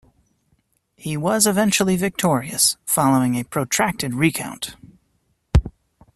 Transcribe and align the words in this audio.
He 0.95 1.15
was 1.15 1.45
eventually 1.45 1.95
victorious, 1.95 2.75
following 2.87 3.35
a 3.35 3.43
protracted 3.43 4.15
recount. 4.15 4.75